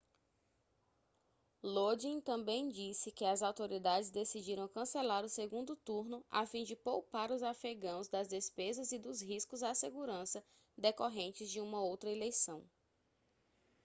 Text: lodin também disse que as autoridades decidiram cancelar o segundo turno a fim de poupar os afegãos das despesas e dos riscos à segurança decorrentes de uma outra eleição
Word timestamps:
lodin 1.61 2.19
também 2.21 2.69
disse 2.69 3.11
que 3.11 3.23
as 3.23 3.43
autoridades 3.43 4.09
decidiram 4.09 4.67
cancelar 4.67 5.23
o 5.23 5.29
segundo 5.29 5.75
turno 5.75 6.25
a 6.27 6.43
fim 6.47 6.63
de 6.63 6.75
poupar 6.75 7.29
os 7.31 7.43
afegãos 7.43 8.07
das 8.09 8.27
despesas 8.27 8.91
e 8.91 8.97
dos 8.97 9.21
riscos 9.21 9.61
à 9.61 9.75
segurança 9.75 10.43
decorrentes 10.75 11.51
de 11.51 11.61
uma 11.61 11.83
outra 11.83 12.09
eleição 12.09 12.67